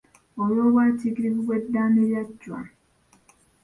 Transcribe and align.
Olw'obwatiikirivu 0.41 1.39
bw’eddaame 1.45 2.01
lya 2.09 2.21
Chwa. 2.41 2.59